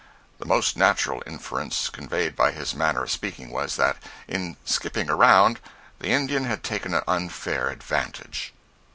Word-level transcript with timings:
The 0.39 0.47
most 0.47 0.77
natural 0.77 1.21
inference 1.27 1.87
conveyed 1.91 2.35
by 2.35 2.53
his 2.53 2.73
manner 2.73 3.03
of 3.03 3.11
speaking 3.11 3.51
was, 3.51 3.75
that 3.75 3.97
in 4.27 4.57
"skipping 4.65 5.11
around," 5.11 5.59
the 5.99 6.07
Indian 6.09 6.45
had 6.45 6.63
taken 6.63 6.95
an 6.95 7.03
unfair 7.07 7.69
advantage. 7.69 8.51